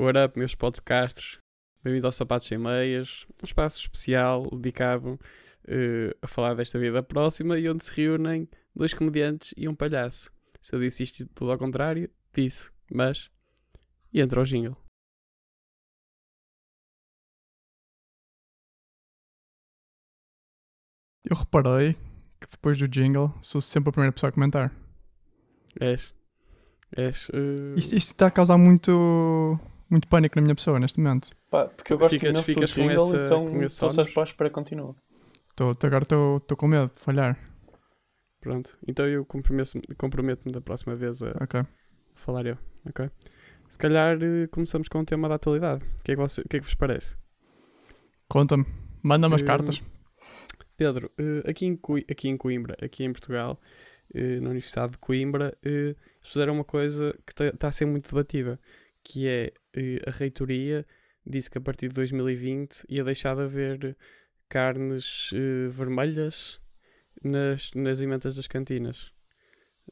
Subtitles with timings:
[0.00, 1.38] What up, meus podcasters?
[1.84, 5.20] Bem-vindos ao Sapatos Sem Meias, um espaço especial dedicado
[5.68, 10.32] uh, a falar desta vida próxima e onde se reúnem dois comediantes e um palhaço.
[10.58, 13.30] Se eu disse isto tudo ao contrário, disse, mas.
[14.10, 14.74] E entra o jingle.
[21.26, 21.92] Eu reparei
[22.40, 24.74] que depois do jingle sou sempre a primeira pessoa a comentar.
[25.78, 26.14] És.
[26.96, 27.28] És.
[27.28, 27.76] Uh...
[27.76, 29.60] Isto, isto está a causar muito,
[29.90, 31.30] muito pânico na minha pessoa neste momento.
[31.50, 34.22] Pá, porque eu gosto Ficas- imenso ficas do com jingle, essa- então estou só para
[34.24, 34.94] espera continua.
[35.56, 37.38] Tô, tô- agora estou com medo de falhar.
[38.40, 41.62] Pronto, então eu comprometo-me comprometo da próxima vez a Ok.
[42.14, 42.56] falar eu,
[42.88, 43.10] ok?
[43.68, 45.84] Se calhar eh, começamos com um tema da atualidade.
[45.84, 47.16] O que é que, você- que, é que vos parece?
[48.28, 48.64] Conta-me.
[49.02, 49.82] Manda-me as Hum, cartas.
[50.76, 53.60] Pedro, eh, aqui, em Coi- aqui em Coimbra, aqui em Portugal,
[54.14, 58.58] eh, na Universidade de Coimbra, eh, fizeram uma coisa que está a ser muito debatida,
[59.04, 59.52] que é eh,
[60.06, 60.86] a reitoria
[61.26, 63.96] disse que a partir de 2020 ia deixar de haver
[64.48, 66.60] carnes eh, vermelhas
[67.22, 69.12] nas, nas emendas das cantinas.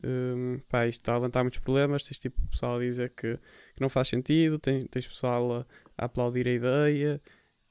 [0.03, 2.05] Hum, pá, isto está a levantar muitos problemas.
[2.05, 3.37] Tens tipo pessoal a dizer que,
[3.75, 7.21] que não faz sentido, tens, tens pessoal a, a aplaudir a ideia.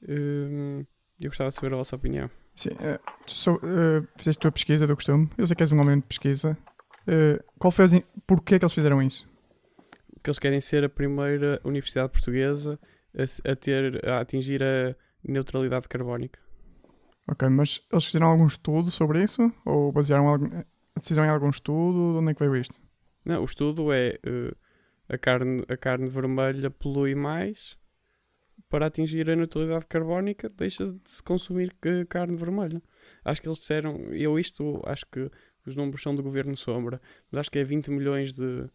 [0.08, 0.84] Hum,
[1.20, 2.30] eu gostava de saber a vossa opinião.
[2.54, 5.28] Sim, eh, sou- eh, fizeste a tua pesquisa do costume.
[5.38, 6.56] Eu sei que és um homem de pesquisa.
[7.06, 9.28] Eh, qual foi in- Porquê que eles fizeram isso?
[10.28, 12.78] Que eles querem ser a primeira universidade portuguesa
[13.16, 14.94] a, a ter a atingir a
[15.26, 16.38] neutralidade carbónica.
[17.26, 19.50] Ok, mas eles fizeram algum estudo sobre isso?
[19.64, 22.12] Ou basearam a decisão em algum estudo?
[22.12, 22.78] De onde é que veio isto?
[23.24, 24.54] Não, o estudo é eh,
[25.08, 27.76] a, carne, a carne vermelha polui mais
[28.68, 32.82] para atingir a neutralidade carbónica deixa de se consumir que- carne vermelha.
[33.24, 35.30] Acho que eles disseram, eu isto acho que
[35.64, 38.68] os números são do governo sombra, mas acho que é 20 milhões de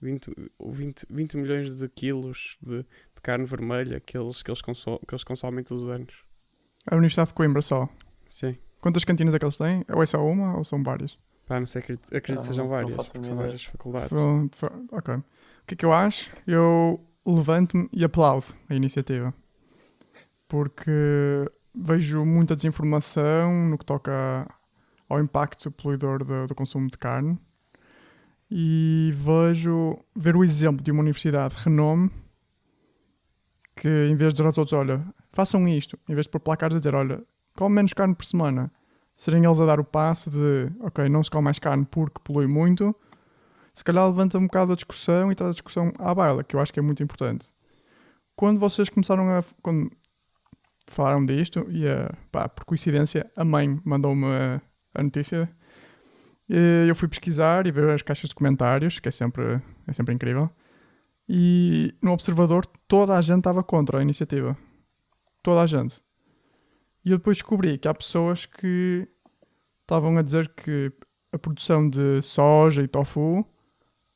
[0.00, 5.00] 20, 20, 20 milhões de quilos de, de carne vermelha que eles, que, eles conso-
[5.06, 6.12] que eles consomem todos os anos.
[6.90, 7.88] A Universidade de Coimbra só.
[8.28, 8.56] Sim.
[8.80, 9.84] Quantas cantinas é que eles têm?
[9.92, 11.18] Ou é só uma ou são várias?
[11.46, 13.06] Pá, não sei, acredito, acredito que sejam várias.
[13.06, 14.10] são várias faculdades.
[14.92, 15.14] Ok.
[15.14, 15.22] O
[15.66, 16.30] que é que eu acho?
[16.46, 19.32] Eu levanto-me e aplaudo a iniciativa.
[20.48, 20.90] Porque
[21.74, 24.48] vejo muita desinformação no que toca
[25.08, 27.38] ao impacto poluidor do, do consumo de carne.
[28.56, 32.08] E vejo ver o exemplo de uma universidade de renome
[33.74, 36.76] que, em vez de dizer aos outros, olha, façam isto, em vez de pôr placares
[36.76, 37.20] a dizer, olha,
[37.56, 38.70] come menos carne por semana,
[39.16, 42.46] serem eles a dar o passo de, ok, não se come mais carne porque polui
[42.46, 42.94] muito,
[43.74, 46.60] se calhar levanta um bocado a discussão e traz a discussão à baila, que eu
[46.60, 47.52] acho que é muito importante.
[48.36, 49.42] Quando vocês começaram a.
[49.62, 49.90] Quando
[50.86, 54.62] falaram disto, e a, pá, por coincidência a mãe mandou-me a,
[54.94, 55.50] a notícia,
[56.48, 60.14] e eu fui pesquisar e ver as caixas de comentários, que é sempre, é sempre
[60.14, 60.50] incrível,
[61.28, 64.56] e no Observador toda a gente estava contra a iniciativa.
[65.42, 66.02] Toda a gente.
[67.04, 69.08] E eu depois descobri que há pessoas que
[69.82, 70.92] estavam a dizer que
[71.32, 73.46] a produção de soja e tofu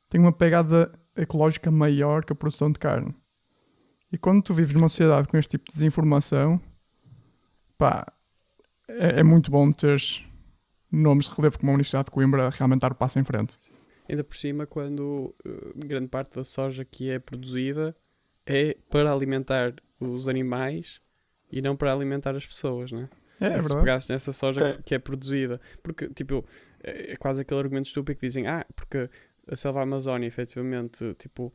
[0.09, 3.13] tem uma pegada ecológica maior que a produção de carne.
[4.11, 6.59] E quando tu vives numa sociedade com este tipo de desinformação,
[7.77, 8.11] pá,
[8.87, 10.23] é, é muito bom teres
[10.91, 13.57] nomes de relevo como a Universidade de Coimbra realmente dar o passo em frente.
[14.07, 17.95] Ainda por cima, quando eh, grande parte da soja que é produzida
[18.45, 20.97] é para alimentar os animais
[21.51, 23.07] e não para alimentar as pessoas, né?
[23.39, 23.79] É, é se verdade.
[23.81, 25.61] pegasse nessa soja que, é produzida.
[25.83, 26.43] Porque, tipo,
[26.83, 29.09] é é quase aquele argumento estúpido que dizem, ah, porque
[29.47, 31.53] a selva amazónia, efetivamente, tipo,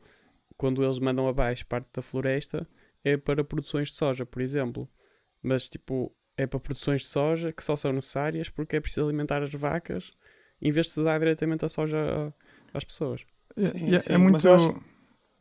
[0.57, 2.67] quando eles mandam abaixo parte da floresta,
[3.03, 4.89] é para produções de soja, por exemplo.
[5.43, 9.41] Mas, tipo, é para produções de soja que só são necessárias porque é preciso alimentar
[9.43, 10.09] as vacas,
[10.61, 12.33] em vez de se dar diretamente a soja
[12.73, 13.25] às pessoas.
[13.57, 14.45] É- Sim, é, é sim, muito.
[14.47, 14.81] eu acho-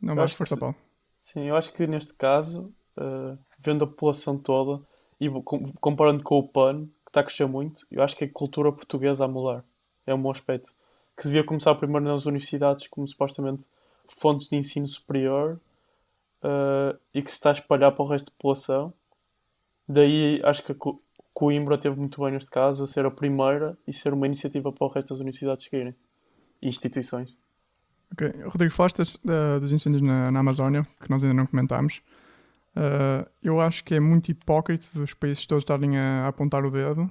[0.01, 0.77] Não, vais força, Paulo.
[1.23, 4.83] Sim, eu acho que neste caso, eh, vendo a população toda
[5.19, 8.29] e com- comparando com o PAN, que está a crescer muito, eu acho que a
[8.29, 9.65] cultura portuguesa a mudar.
[10.07, 10.73] É um bom aspecto.
[11.17, 13.69] Que devia começar primeiro nas universidades, como supostamente
[14.09, 15.59] fontes de ensino superior,
[16.43, 18.93] eh, e que se está a espalhar para o resto da população.
[19.89, 21.01] Daí acho que a Co-
[21.33, 24.87] Coimbra teve muito bem neste caso, a ser a primeira e ser uma iniciativa para
[24.87, 25.95] o resto das universidades seguirem.
[26.63, 27.37] E instituições.
[28.13, 28.29] Ok.
[28.45, 29.03] Rodrigo, falaste
[29.61, 32.01] dos incêndios na, na Amazónia, que nós ainda não comentámos.
[32.77, 36.71] Ah, eu acho que é muito hipócrita dos países todos estarem a, a apontar o
[36.71, 37.11] dedo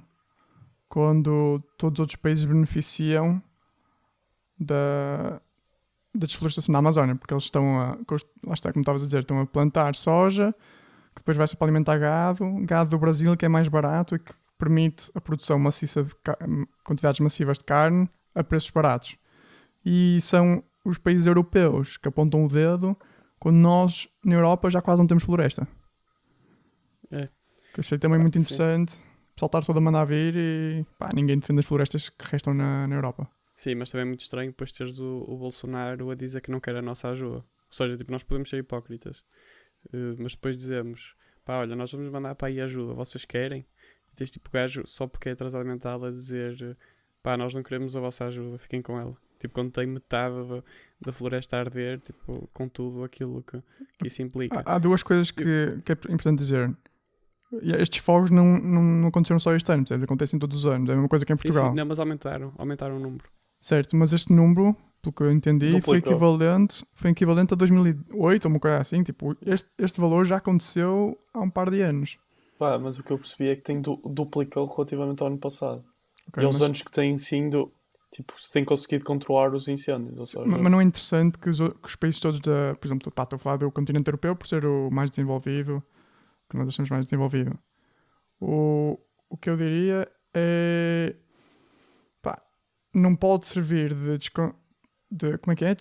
[0.88, 3.42] quando todos os outros países beneficiam
[4.58, 5.40] da,
[6.14, 7.98] da desflorestação na Amazónia, porque eles estão a,
[8.46, 10.54] lá está, como estavas a dizer, estão a plantar soja,
[11.14, 14.18] que depois vai ser para alimentar gado, gado do Brasil que é mais barato e
[14.18, 16.14] que permite a produção maciça de
[16.84, 19.16] quantidades massivas de carne a preços baratos.
[19.84, 22.96] E são os países europeus que apontam o dedo
[23.38, 25.68] quando nós, na Europa, já quase não temos floresta.
[27.10, 27.28] É.
[27.74, 28.42] Que achei também muito sim.
[28.42, 28.94] interessante.
[28.94, 32.54] O pessoal estar todo a mandar vir e pá, ninguém defende as florestas que restam
[32.54, 33.28] na, na Europa.
[33.54, 36.60] Sim, mas também é muito estranho depois teres o, o Bolsonaro a dizer que não
[36.60, 37.36] quer a nossa ajuda.
[37.36, 39.22] Ou seja, tipo, nós podemos ser hipócritas,
[39.92, 41.14] eh, mas depois dizemos,
[41.44, 43.66] pá, olha, nós vamos mandar para aí ajuda, vocês querem?
[44.12, 46.76] E tens tipo gajo só porque é atrasado mental a dizer,
[47.22, 49.16] pá, nós não queremos a vossa ajuda, fiquem com ela.
[49.38, 50.62] Tipo, quando tem metade da,
[51.00, 53.62] da floresta a arder, tipo, com tudo aquilo que,
[53.98, 54.62] que isso implica.
[54.64, 55.44] Há, há duas coisas que,
[55.84, 56.74] que é importante dizer.
[57.78, 60.04] Estes fogos não, não, não aconteceram só este ano, percebes?
[60.04, 60.88] acontecem todos os anos.
[60.88, 61.70] É a mesma coisa que em Sim, Portugal.
[61.70, 63.28] sim, não, mas aumentaram, aumentaram o número.
[63.60, 68.50] Certo, mas este número, pelo que eu entendi, foi equivalente, foi equivalente a 2008 ou
[68.50, 69.02] uma coisa assim.
[69.02, 72.18] Tipo, este, este valor já aconteceu há um par de anos.
[72.58, 75.84] Pá, mas o que eu percebi é que tem du duplicou relativamente ao ano passado.
[76.28, 76.42] ok?
[76.42, 77.72] e aos mas, anos que têm sido,
[78.12, 80.30] tipo, se têm conseguido controlar os incêndios.
[80.30, 83.10] Seja, ma- mas não é interessante que os, que os países todos, da, por exemplo,
[83.12, 85.82] pá, estou a falar do continente europeu por ser o mais desenvolvido,
[86.48, 87.58] que nós achamos mais desenvolvido.
[88.40, 88.98] O,
[89.28, 91.14] o que eu diria é.
[92.22, 92.40] pá,
[92.94, 94.54] não pode servir de, descon-
[95.14, 95.74] de como é que é?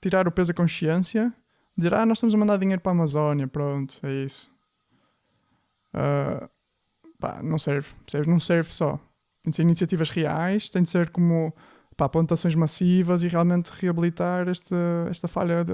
[0.00, 1.32] Tirar o peso da consciência,
[1.76, 4.50] dizer, ah, nós estamos a mandar dinheiro para a Amazónia, pronto, é isso.
[5.92, 6.48] Ah,
[7.18, 8.26] pá, não serve, percebes?
[8.26, 8.96] Não serve só.
[9.42, 11.54] Tem de ser iniciativas reais, tem de ser como
[11.96, 14.76] pá, plantações massivas e realmente reabilitar esta,
[15.10, 15.72] esta falha de,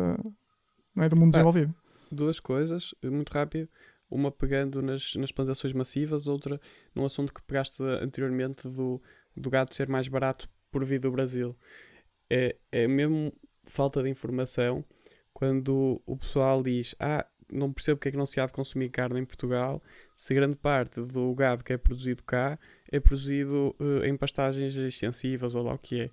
[0.94, 1.74] não é, do mundo Pá, desenvolvido.
[2.10, 3.68] duas coisas, eh, muito rápido.
[4.10, 6.60] Uma pegando nas, nas plantações massivas, outra
[6.94, 9.02] num assunto que pegaste anteriormente do,
[9.36, 11.56] do gado ser mais barato por vir do Brasil.
[12.34, 13.32] É, é mesmo
[13.64, 14.84] falta de informação
[15.32, 18.90] quando o pessoal diz: Ah, não percebo porque é que não se há de consumir
[18.90, 19.80] carne em Portugal,
[20.16, 22.58] se grande parte do gado que é produzido cá
[22.90, 26.10] é produzido eh, em pastagens extensivas ou lá o que é.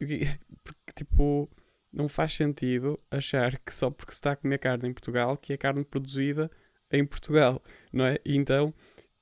[0.64, 1.48] Porque, tipo,
[1.92, 5.52] não faz sentido achar que só porque se está a comer carne em Portugal que
[5.52, 6.50] é carne produzida
[6.90, 8.18] em Portugal, não é?
[8.24, 8.74] E então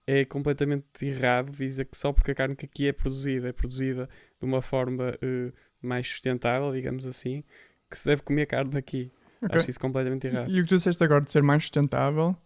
[0.06, 4.08] é completamente errado dizer que só porque a carne que aqui é produzida é produzida
[4.38, 7.42] de uma forma eh, mais sustentável, digamos assim,
[7.90, 9.10] que se deve comer carne aqui.
[9.42, 9.58] Ok.
[9.60, 10.50] Acho isso completamente errado.
[10.50, 12.36] E, e o que tu disseste agora de ser mais sustentável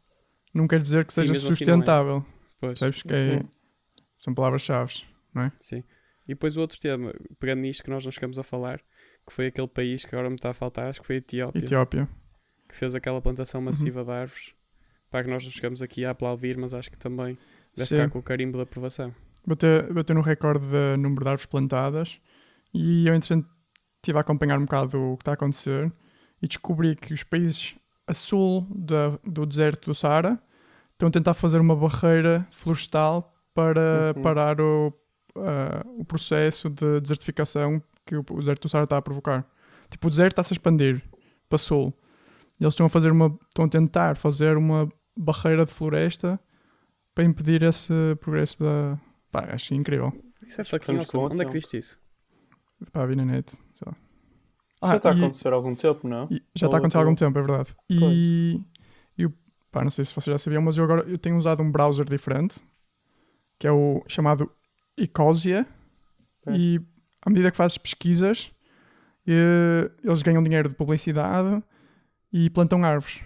[0.53, 1.55] não quer dizer que Sim, seja assim não é.
[1.57, 2.27] sustentável.
[2.61, 2.79] Pois.
[2.79, 3.43] Sabes que é- Uhum.
[4.19, 5.03] são palavras-chave.
[5.61, 5.83] Sim.
[6.25, 8.79] E depois o outro tema, pegando nisto que nós não chegamos a falar,
[9.27, 11.59] que foi aquele país que agora me está a faltar, acho que foi a Etiópia,
[11.59, 12.09] Etiópia.
[12.69, 13.65] que fez aquela plantação Uhum.
[13.67, 14.55] massiva de árvores.
[15.11, 17.37] Para que nós não chegamos aqui a aplaudir, mas acho que também
[17.77, 17.97] deve Sim.
[17.97, 19.15] ficar com o carimbo da aprovação.
[19.47, 22.21] Bateu, bateu no recorde de número de árvores plantadas
[22.75, 23.49] e eu, entretanto,
[23.97, 25.91] estive a acompanhar um bocado o que está a acontecer
[26.43, 27.75] e descobri que os países
[28.07, 30.39] a sul da- do deserto do Saara
[30.93, 34.23] estão a tentar fazer uma barreira florestal para Uhum.
[34.23, 34.93] parar o,
[35.37, 39.47] ah, o processo de desertificação que o, o deserto do Saara está a provocar.
[39.91, 41.03] Tipo, o deserto está-se a expandir
[41.49, 41.95] para sul.
[42.61, 43.37] E eles estão a fazer uma.
[43.49, 46.39] estão a tentar fazer uma barreira de floresta
[47.15, 48.99] para impedir esse progresso da.
[49.33, 50.13] Pá, acho incrível.
[50.47, 51.25] Isso é fucking awesome.
[51.25, 51.99] Onde é que viste isso?
[52.93, 53.51] Pá, vi na net.
[53.53, 53.97] sei lá.
[54.91, 56.29] Já está a e- acontecer há algum tempo, não?
[56.31, 57.75] e já está a acontecer há algum tempo, é verdade.
[57.89, 58.61] E,
[59.17, 59.29] e
[59.71, 62.05] pá, não sei se vocês já sabiam, mas eu agora eu tenho usado um browser
[62.05, 62.61] diferente,
[63.59, 64.51] que é o chamado
[64.97, 65.67] Ecosia.
[66.47, 66.53] É.
[66.57, 66.81] E
[67.25, 68.53] à medida que fazes pesquisas,
[69.27, 71.63] eh, eles ganham dinheiro de publicidade
[72.31, 73.21] e plantam árvores.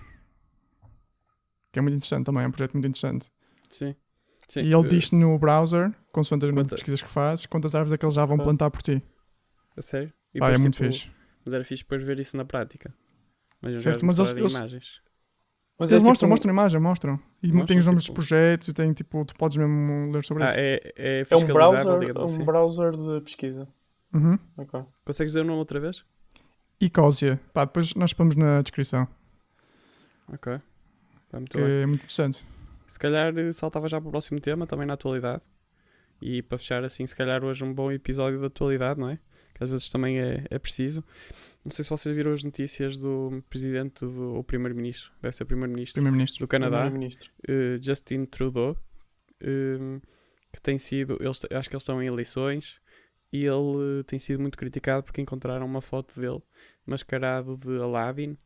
[1.73, 3.31] Que é muito interessante também, é um projeto muito interessante.
[3.71, 3.95] Sim.
[4.49, 4.61] Sim.
[4.61, 7.99] e ele eh, diz no browser, consoante as Quanta- pesquisas que fazes, quantas árvores é
[7.99, 8.45] que eles já vão Ah.
[8.45, 9.03] plantar por ti.
[9.79, 10.13] A sério?
[10.35, 11.09] E Pá, é muito tipo, fixe.
[11.45, 12.93] Mas era fixe depois ver isso na prática.
[13.63, 15.01] Mas Certo, mas eles- eles- imagens.
[15.79, 17.21] Mas Eles é mostram, tipo mostram a imagem, mostram.
[17.43, 20.25] E Mostram, tem os nomes tipo- dos projetos e tem tipo, tu podes mesmo ler
[20.25, 20.59] sobre Ah, isso.
[20.59, 21.87] é, é É um browser,
[22.19, 22.45] um assim.
[22.45, 23.69] browser de pesquisa.
[24.13, 24.37] Uhum.
[24.57, 24.85] Ok.
[25.05, 26.05] Consegues dizer o nome outra vez?
[26.81, 27.41] Ecosia.
[27.53, 29.07] Pá, depois nós pomos na descrição,
[30.33, 30.61] Ok.
[31.27, 31.83] Está muito que bem.
[31.83, 32.45] é muito interessante.
[32.87, 35.43] Se calhar eh, saltava já para o próximo tema, também na atualidade.
[36.21, 39.19] E para fechar assim, se calhar hoje um bom episódio da atualidade, não é?
[39.59, 41.05] Que às vezes também é, é preciso.
[41.65, 45.95] Não sei se vocês viram as notícias do presidente do ou primeiro-ministro, deve ser primeiro-ministro
[45.95, 46.39] Primeiro-Ministro.
[46.39, 47.31] do Canadá, Primeiro-Ministro.
[47.47, 48.77] eh, Justin Trudeau,
[49.41, 50.01] eh,
[50.53, 52.81] que tem sido, eles, acho que eles estão em eleições
[53.33, 56.41] e ele eh, tem sido muito criticado porque encontraram uma foto dele
[56.87, 58.39] mascarado de Aladdin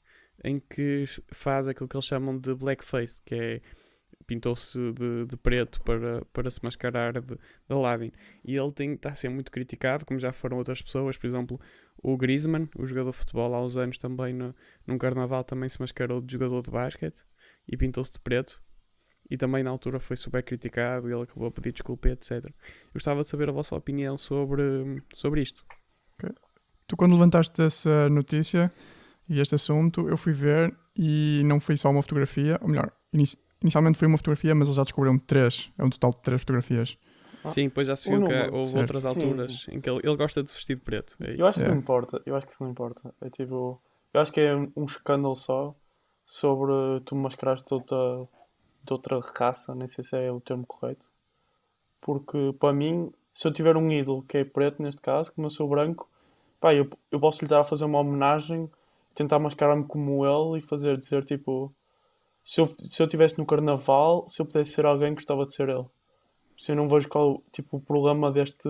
[0.43, 3.61] em que faz aquilo que eles chamam de blackface, que é
[4.27, 7.39] pintou-se de, de preto para, para se mascarar de, de
[7.69, 8.13] Aladdin.
[8.45, 11.61] E ele tem, está a ser muito criticado, como já foram outras pessoas, por exemplo,
[12.03, 14.55] o Griezmann, o jogador de futebol, há uns anos também no,
[14.87, 17.25] num carnaval também se mascarou de jogador de basquete
[17.69, 18.63] e pintou-se de preto.
[19.31, 22.45] E também na altura foi super criticado e ele acabou a pedir desculpa, etc.
[22.45, 22.53] Eu
[22.93, 25.65] gostava de saber a vossa opinião sobre, sobre isto.
[26.87, 28.71] Tu quando levantaste essa notícia,
[29.29, 32.93] E este assunto eu fui ver e não foi só uma fotografia, ou melhor,
[33.63, 35.73] inicialmente foi uma fotografia, mas eles já descobriram três.
[35.79, 36.99] É um total de três fotografias.
[37.45, 38.81] Ah, Sim, depois já se viu que houve Certo.
[38.81, 39.09] outras Sim.
[39.09, 41.17] alturas em que ele, ele gosta de vestir de preto.
[41.21, 41.69] É Eu acho que É.
[41.69, 42.23] não importa.
[42.25, 43.15] Eu acho que isso não importa.
[43.21, 43.81] É tipo.
[44.15, 45.75] Eu acho que é um, um escândalo só
[46.25, 46.73] sobre
[47.05, 47.97] tu mascarares de outra,
[48.85, 49.75] de outra raça.
[49.75, 51.09] Nem sei se é o termo correto.
[52.01, 55.51] Porque para mim, se eu tiver um ídolo que é preto, neste caso, como eu
[55.51, 56.09] sou branco,
[56.61, 58.71] pá, eu, eu posso lhe dar a fazer uma homenagem,
[59.15, 61.75] tentar mascarar-me como ele e fazer dizer tipo.
[62.45, 65.69] Se eu, se eu estivesse no carnaval, se eu pudesse ser alguém, gostava de ser
[65.69, 65.85] ele.
[66.59, 68.69] Se eu não vejo qual tipo, o problema deste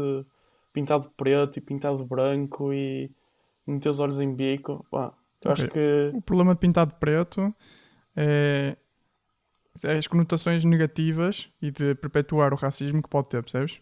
[0.73, 3.11] pintado preto e pintado de branco e
[3.67, 4.85] meter os olhos em bico.
[4.91, 5.13] Pá,
[5.45, 5.65] eu Ok.
[5.65, 6.11] acho que.
[6.15, 7.55] O problema de pintar de preto
[8.17, 8.77] é,
[9.85, 13.81] é as conotações negativas e de perpetuar o racismo que pode ter, percebes?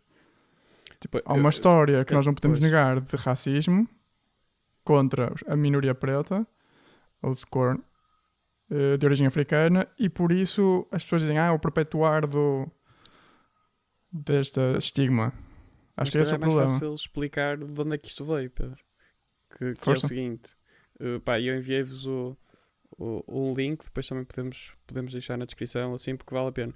[1.00, 2.70] Tipo, Há eu- uma se história que calhar- nós não podemos pois.
[2.70, 3.88] negar de racismo
[4.84, 6.46] contra a minoria preta
[7.22, 7.80] ou de cor
[8.70, 12.70] eh, de origem africana e por isso as pessoas dizem, ah, é o perpetuar do
[14.12, 15.32] deste estigma.
[15.96, 16.60] Mas Acho que esse é se o calhar é problema.
[16.60, 18.78] mais fácil explicar de onde é que isto veio, Pedro.
[19.56, 20.54] Que, que é o seguinte:
[21.00, 22.36] uh, pá, eu enviei-vos o,
[22.96, 26.74] o, um link, depois também podemos, podemos deixar na descrição, assim, porque vale a pena.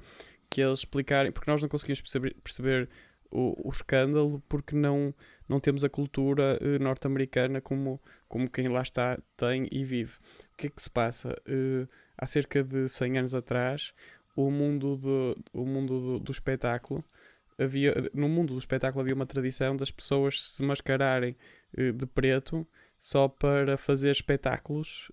[0.50, 2.88] Que eles explicarem, porque nós não conseguimos perceber, perceber
[3.30, 5.14] o, o escândalo porque não,
[5.48, 10.16] não temos a cultura eh, norte-americana como, como quem lá está tem e vive.
[10.52, 11.36] O que é que se passa?
[11.46, 11.86] Eh,
[12.16, 13.92] há cerca de 100 anos atrás,
[14.34, 17.04] o mundo do, o mundo do, do espetáculo
[17.58, 21.36] havia, no mundo do espetáculo havia uma tradição das pessoas se mascararem
[21.76, 22.66] eh, de preto
[22.98, 25.12] só para fazer espetáculos,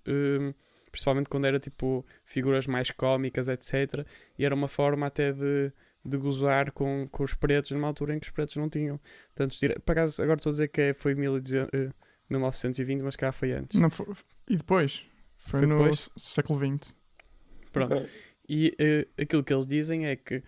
[0.92, 4.08] principalmente quando era tipo figuras mais cómicas, etc.
[4.40, 8.20] E era uma forma até de, de gozar com, com os pretos numa altura em
[8.20, 9.00] que os pretos não tinham
[9.36, 9.84] tantos direitos.
[9.86, 11.92] Por acaso, agora estou a dizer que foi 1200, eh,
[12.30, 13.80] 1920, mas cá foi antes.
[13.80, 14.08] Não, foi-
[14.50, 15.04] e depois?
[15.38, 16.10] Foi, Foi no depois?
[16.18, 16.96] século XX.
[17.72, 17.94] Pronto.
[17.96, 18.10] Ok.
[18.50, 20.44] E eh, aquilo que eles dizem é que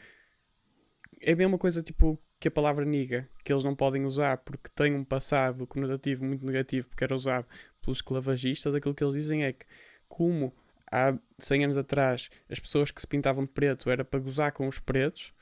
[1.22, 4.70] é a mesma coisa tipo que a palavra niga, que eles não podem usar porque
[4.76, 7.48] tem um passado conotativo muito negativo porque era usado
[7.82, 8.76] pelos esclavagistas.
[8.76, 9.66] Aquilo que eles dizem é que,
[10.10, 10.54] como
[10.94, 14.68] há 100 anos atrás as pessoas que se pintavam de preto era para gozar com
[14.68, 15.34] os pretos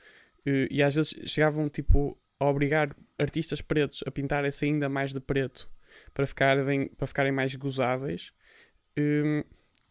[0.46, 5.20] eh, e às vezes chegavam tipo a obrigar artistas pretos a pintarem-se ainda mais de
[5.20, 5.70] preto
[6.14, 8.32] para ficarem, para ficarem mais gozáveis.
[8.96, 9.44] eh,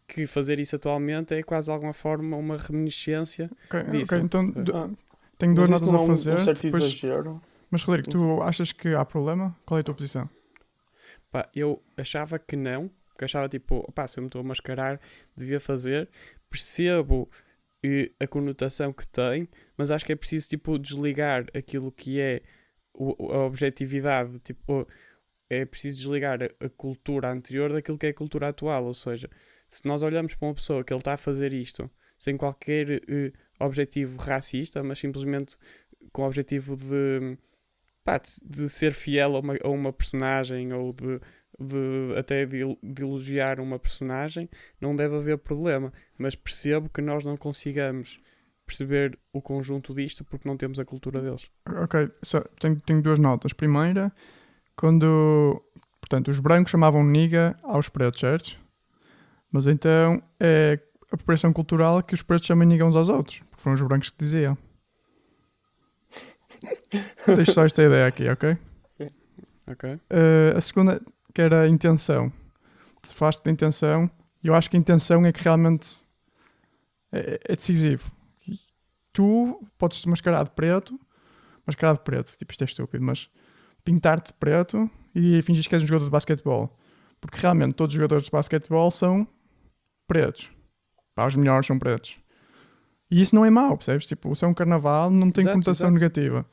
[0.08, 4.14] que fazer isso atualmente é quase de alguma forma uma reminiscência Ok, Disso.
[4.14, 4.90] ok, então do- Ah,
[5.38, 6.34] tenho duas notas não a é um- fazer.
[6.34, 7.40] Um certo depois- exagero.
[7.70, 9.56] Mas Rodrigo, tu achas que há problema?
[9.64, 10.28] Qual é a tua posição?
[11.30, 12.90] Pá, eu achava que não,
[13.22, 15.00] porque achava tipo, pá, se eu me estou a mascarar,
[15.36, 16.08] devia fazer.
[16.50, 17.30] Percebo
[18.20, 22.42] a conotação que tem, mas acho que é preciso tipo desligar aquilo que é
[22.94, 24.86] o- a objetividade, tipo,
[25.50, 29.28] é preciso desligar a, a cultura anterior daquilo que é a cultura atual, ou seja,
[29.68, 33.32] se nós olhamos para uma pessoa que ele está a fazer isto sem qualquer eh,
[33.58, 35.56] objetivo racista, mas simplesmente
[36.12, 37.36] com o objetivo de,
[38.04, 41.20] pá, de, de ser fiel a uma, a uma personagem ou de,
[41.58, 44.48] de até de, de elogiar uma personagem,
[44.80, 45.92] não deve haver problema.
[46.18, 48.20] Mas percebo que nós não consigamos
[48.66, 51.50] perceber o conjunto disto porque não temos a cultura deles.
[51.82, 53.52] Ok, só- tenho, tenho duas notas.
[53.52, 54.12] Primeira,
[54.76, 55.62] quando
[56.00, 58.58] portanto, os brancos chamavam niga aos pretos, certo?
[59.50, 60.78] Mas então é
[61.10, 64.10] a apropriação cultural que os pretos chamam niga uns aos outros, porque foram os brancos
[64.10, 64.56] que diziam.
[67.36, 68.56] Deixo só esta ideia aqui, ok?
[69.66, 69.94] Ok?
[69.94, 71.00] Uh, a segunda,
[71.34, 72.32] que era a intenção.
[73.02, 74.10] Tu falaste da intenção,
[74.42, 76.02] e eu acho que a intenção é que realmente
[77.10, 78.10] é, é decisivo.
[78.46, 78.58] E
[79.12, 80.98] tu podes te mascarar de preto,
[81.66, 83.28] mascarar de preto, tipo isto é estúpido, mas
[83.84, 86.78] pintar-te de preto e fingir que és um jogador de basquetebol.
[87.20, 89.26] Porque realmente todos os jogadores de basquetebol são
[90.08, 90.50] pretos.
[91.14, 92.18] Pá, os melhores são pretos.
[93.10, 94.06] E isso não é mau, percebes?
[94.06, 95.92] Tipo, se é um carnaval, não tem Exato, conotação exato.
[95.92, 96.46] negativa.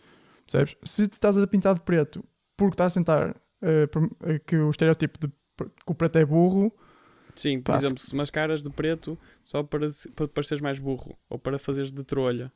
[0.45, 0.75] Percebes?
[0.83, 2.23] Se te estás a pintar de preto
[2.57, 3.87] porque estás a tentar eh,
[4.23, 6.71] eh, que o estereótipo de que o preto é burro,
[7.35, 11.37] Sim, por Pá, exemplo, se mascaras de preto só para, para pareceres mais burro ou
[11.39, 12.51] para fazeres de trolha,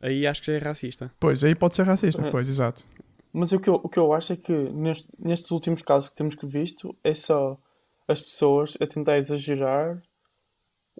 [0.00, 1.10] aí acho que já é racista.
[1.20, 2.26] pois aí pode ser racista.
[2.26, 2.30] É.
[2.30, 2.86] Pois, exato.
[3.32, 6.16] Mas o que, eu, o que eu acho é que neste- nestes últimos casos que
[6.16, 7.58] temos que visto é só
[8.06, 10.02] as pessoas a tentar exagerar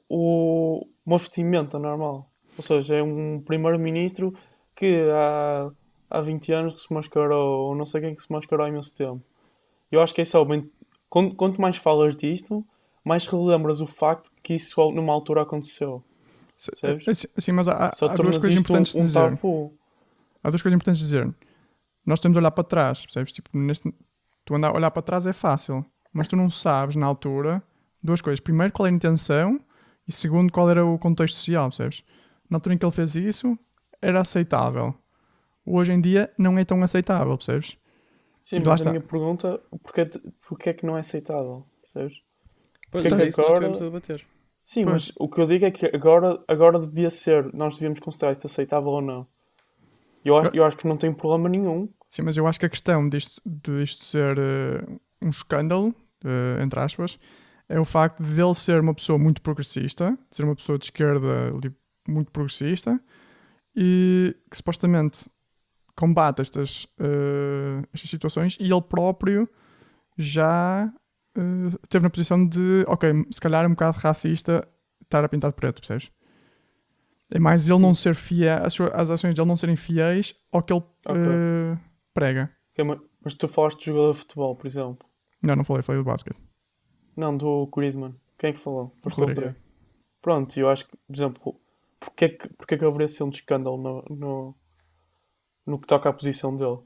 [0.08, 2.30] o, uma vestimenta normal.
[2.56, 4.34] Ou seja, é um primeiro-ministro
[4.74, 5.70] que há,
[6.10, 9.22] há 20 anos se mascarou, ou não sei quem que se mascarou há imenso tempo.
[9.90, 10.70] Eu acho que é só bem.
[11.08, 12.64] Quanto, quanto mais falas disto,
[13.04, 16.04] mais relembras o facto que isso numa altura aconteceu.
[16.56, 17.08] Percebes?
[17.08, 19.20] Assim, assim, mas há, há- duas coisas importantes de um, um dizer.
[19.36, 19.74] tabu.
[20.42, 21.34] Há duas coisas importantes de dizer.
[22.04, 23.32] Nós temos de olhar para trás, percebes?
[23.32, 23.92] Tipo, neste,
[24.44, 27.62] tu andar a olhar para trás é fácil, mas tu não sabes na altura
[28.02, 28.40] duas coisas.
[28.40, 29.60] Primeiro, qual era a intenção
[30.06, 32.02] e segundo, qual era o contexto social, percebes?
[32.50, 33.58] Na altura em que ele fez isso,
[34.00, 34.94] era aceitável.
[35.64, 37.76] Hoje em dia, não é tão aceitável, percebes?
[38.48, 40.06] Sim, mas a minha pergunta, porquê,
[40.48, 41.66] porquê é que não é aceitável?
[41.82, 42.22] Percebes?
[42.90, 44.26] Pois, Porque é isso que nós agora- a debater.
[44.64, 44.92] Sim, Pois.
[45.08, 48.46] mas o que eu digo é que agora, agora devia ser, nós devíamos considerar isto
[48.46, 49.26] aceitável ou não.
[50.24, 51.88] Eu, acho- eu acho que não tem problema nenhum.
[52.08, 54.84] Sim, mas eu acho que a questão disto, disto ser eh,
[55.20, 57.18] um escândalo, eh, entre aspas,
[57.68, 60.86] é o facto de ele ser uma pessoa muito progressista, de ser uma pessoa de
[60.86, 61.74] esquerda li-
[62.08, 62.98] muito progressista
[63.76, 65.28] e que supostamente
[65.98, 69.48] combate estas, eh, estas situações e ele próprio
[70.16, 70.92] já
[71.36, 74.66] eh, esteve na posição de, ok, se calhar é um bocado racista
[75.02, 76.10] estar a pintar de preto, percebes?
[77.32, 80.62] É mais ele não ser fiel, as, suas- as ações dele não serem fiéis ao
[80.62, 81.16] que ele Ok.
[81.16, 81.78] eh,
[82.14, 82.50] prega.
[82.78, 85.06] Uma- Mas tu falaste de jogador de futebol, por exemplo.
[85.42, 86.38] Não, não falei, falei do basquete.
[87.16, 88.14] Não, do Griezmann.
[88.38, 88.94] Quem é que falou?
[89.04, 89.54] Rodrigo.
[90.22, 91.60] Pronto, eu acho que, por exemplo,
[92.00, 94.54] porque é que, porque é que haveria ser um escândalo no, no,
[95.68, 96.78] no que toca à posição dele?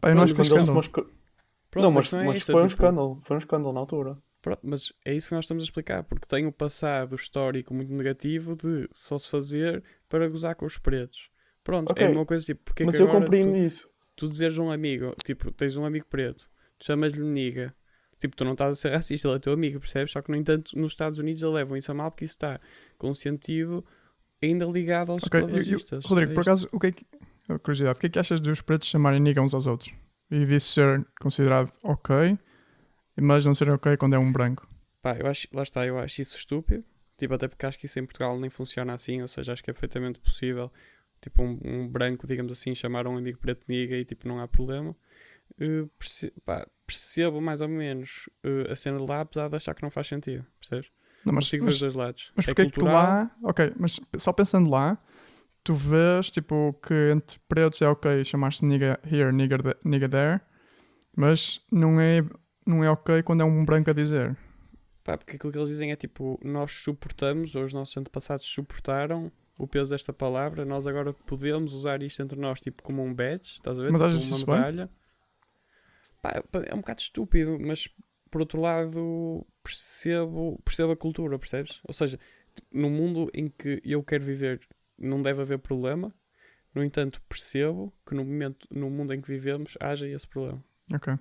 [0.00, 0.86] Pá, eu não Não, acho que mas é Quando ele se escândalo.
[1.76, 3.20] Não, mas, é mas esta, foi um tipo, escândalo.
[3.22, 4.18] Foi um escândalo na altura.
[4.42, 7.92] Pronto, mas é isso que nós estamos a explicar, porque tem o passado histórico muito
[7.92, 11.30] negativo de só se fazer para gozar com os pretos.
[11.64, 12.06] Pronto, Ok.
[12.06, 13.90] é uma coisa tipo, porque é mas que eu compreendo tu, isso.
[14.14, 16.48] tu dizeres a um amigo, tipo, tens um amigo preto,
[16.78, 17.74] tu chamas-lhe niga,
[18.20, 20.12] tipo, tu não estás a ser racista, ele é teu amigo, percebes?
[20.12, 22.60] Só que, no entanto, nos Estados Unidos eles levam isso a mal porque isso está
[22.98, 23.84] com um sentido
[24.42, 26.00] ainda ligado aos Ok, eu- eu-.
[26.04, 27.06] Rodrigo, É por acaso, o que é que.
[27.62, 29.94] Curiosidade, o que é que achas dos pretos chamarem nigga uns aos outros?
[30.30, 32.36] E disso ser considerado ok,
[33.20, 34.68] mas não ser ok quando é um branco.
[35.00, 36.84] Pá, eu acho, lá está, eu acho isso estúpido.
[37.16, 39.70] Tipo, até porque acho que isso em Portugal nem funciona assim, ou seja, acho que
[39.70, 40.70] é perfeitamente possível,
[41.22, 44.40] tipo, um, um branco, digamos assim, chamar um amigo preto de niga e tipo, não
[44.40, 44.94] há problema.
[45.58, 49.74] Eh, perce- pá, percebo mais ou menos eh, a cena de lá, apesar de achar
[49.74, 50.90] que não faz sentido, percebes?
[51.26, 52.32] Não, mas, Consigo ver mas, os dois lados.
[52.36, 53.30] mas é porque é que tu cultural, lá.
[53.42, 54.96] Ok, mas só pensando lá,
[55.64, 60.40] tu vês tipo que entre pretos é ok chamar-se nigga here, nigga, the- nigga there,
[61.16, 62.24] mas não é,
[62.64, 64.36] não é ok quando é um branco a dizer.
[65.02, 69.30] Pá, porque aquilo que eles dizem é tipo, nós suportamos, ou os nossos antepassados suportaram
[69.58, 73.52] o peso desta palavra, nós agora podemos usar isto entre nós, tipo, como um badge,
[73.54, 73.92] estás a ver?
[73.92, 74.54] Mas tipo, achas uma isso bem?
[74.56, 74.90] medalha.
[76.20, 77.88] Pá, pá, é um bocado estúpido, mas
[78.30, 81.80] por outro lado percebo, percebo a cultura, percebes?
[81.82, 82.18] Ou seja,
[82.72, 84.60] no mundo em que eu quero viver
[84.96, 86.14] não deve haver problema,
[86.72, 90.62] no entanto percebo que no, momento, no mundo em que vivemos haja esse problema.
[90.94, 91.12] Ok.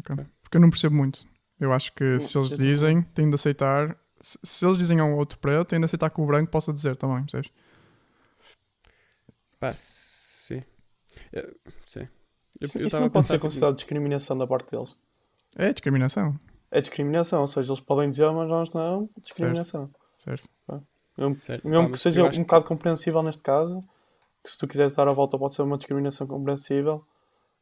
[0.00, 0.14] Ok.
[0.14, 0.26] Ok.
[0.42, 1.26] Porque eu não percebo muito.
[1.58, 3.96] Eu acho que Não, se eles dizem, têm de aceitar.
[4.20, 6.72] Se, se eles dizem a um outro preto, têm de aceitar que o branco possa
[6.72, 7.50] dizer também, percebes?
[9.58, 10.62] Pá, sim.
[11.32, 12.00] Eu- sim.
[12.60, 14.96] Eu, Isso, eu isso não pode ser considerado discriminação da parte deles.
[15.56, 16.38] É discriminação,
[16.72, 19.90] É discriminação, ou seja, eles podem dizer, mas nós não, discriminação.
[20.18, 20.48] certo?
[21.18, 23.78] Mesmo, Certo, mesmo pá, que mas seja um que- bocado compreensível neste caso,
[24.42, 27.04] que se tu quiseres dar a volta pode ser uma discriminação compreensível,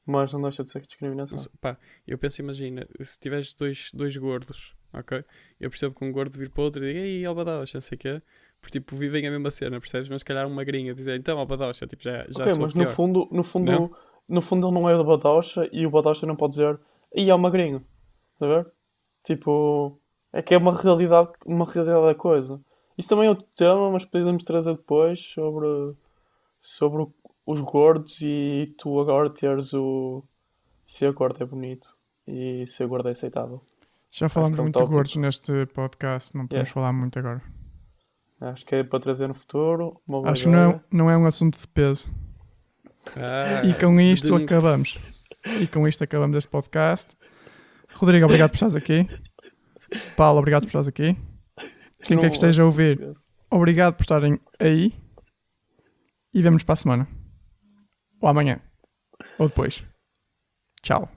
[0.06, 1.38] mas não deixa de ser discriminação.
[1.38, 5.24] Sei, pá, eu penso, imagina, se tiveres dois, dois gordos, ok?
[5.60, 7.96] Eu percebo que um gordo vir para o outro e diga, ei, Albadocha, não sei
[7.96, 8.22] o quê,
[8.60, 10.08] porque tipo, vivem a mesma cena, percebes?
[10.08, 12.74] Mas se calhar um magrinho a dizer, então Albadocha, tipo, já, já ok, sou mas
[12.74, 12.94] no pior.
[12.94, 13.90] fundo, no fundo, Não?
[14.28, 16.78] no fundo ele não é da Badocha e o Badocha não pode dizer,
[17.14, 17.84] e é o magrinho,
[18.34, 18.72] está a ver?
[19.24, 19.98] Tipo,
[20.32, 22.60] é que é uma realidade, uma realidade da coisa.
[22.96, 25.66] Isso também é outro tema, mas podemos trazer depois sobre,
[26.60, 27.06] sobre
[27.46, 30.22] os gordos e tu agora teres o
[30.86, 33.62] ser gordo é bonito e ser gordo é aceitável.
[34.10, 34.94] Já falámos que é um muito de tópico.
[34.94, 36.74] gordos neste podcast, não podemos Yeah.
[36.74, 37.42] falar muito agora.
[38.40, 40.00] Acho que é para trazer no futuro.
[40.24, 42.12] Acho que não é, não é um assunto de peso.
[43.16, 45.28] Ah, E com isto acabamos.
[45.60, 47.16] E com isto acabamos este podcast.
[47.94, 49.08] Rodrigo, obrigado por estares aqui.
[50.16, 51.16] Paulo, obrigado por estares aqui.
[52.02, 53.12] Quem quer que esteja a ouvir,
[53.50, 54.94] obrigado por estarem aí.
[56.32, 57.08] E vemos para a semana.
[58.20, 58.60] Ou amanhã.
[59.38, 59.84] Ou depois.
[60.82, 61.10] Tchau.